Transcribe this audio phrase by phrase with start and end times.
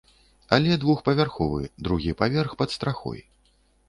[0.55, 3.21] Але двухпавярховы, другі паверх пад страхой.